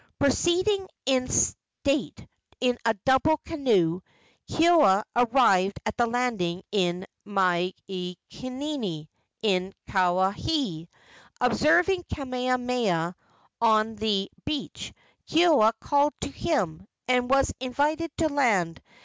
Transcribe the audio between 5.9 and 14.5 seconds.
the landing of Mailekini, in Kawaihae. Observing Kamehameha on the